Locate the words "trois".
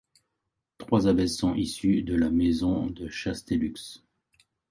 0.79-1.05